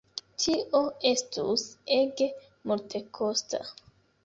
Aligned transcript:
Tio 0.45 0.79
estus 1.09 1.67
ege 1.99 2.31
multekosta. 2.73 3.65